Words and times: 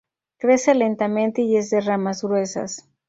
Crece 0.39 0.73
lentamente 0.73 1.43
y 1.43 1.57
es 1.57 1.69
de 1.69 1.79
ramas 1.79 2.23
gruesas. 2.23 2.89